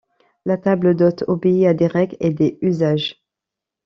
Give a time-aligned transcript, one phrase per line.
[0.47, 3.23] La table d'hôtes obéit à des règles et des usages.